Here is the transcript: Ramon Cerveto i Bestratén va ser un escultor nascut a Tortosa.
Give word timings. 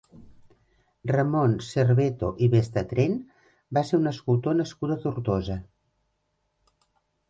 Ramon 1.11 1.53
Cerveto 1.67 2.31
i 2.47 2.51
Bestratén 2.55 3.15
va 3.79 3.87
ser 3.93 4.01
un 4.03 4.15
escultor 4.17 4.61
nascut 4.65 4.99
a 4.99 5.03
Tortosa. 5.09 5.65